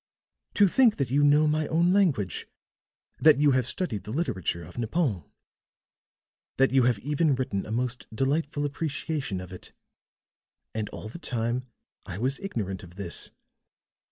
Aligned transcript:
"To 0.55 0.67
think 0.67 0.95
that 0.95 1.11
you 1.11 1.23
know 1.23 1.45
my 1.45 1.67
own 1.67 1.93
language, 1.93 2.47
that 3.19 3.37
you 3.37 3.51
have 3.51 3.67
studied 3.67 4.03
the 4.03 4.09
literature 4.11 4.63
of 4.63 4.79
Nippon, 4.79 5.25
that 6.57 6.71
you 6.71 6.85
have 6.85 6.97
even 6.97 7.35
written 7.35 7.67
a 7.67 7.71
most 7.71 8.07
delightful 8.11 8.65
appreciation 8.65 9.39
of 9.39 9.53
it. 9.53 9.73
And 10.73 10.89
all 10.89 11.07
the 11.09 11.19
time 11.19 11.65
I 12.07 12.17
was 12.17 12.39
ignorant 12.39 12.81
of 12.81 12.95
this! 12.95 13.29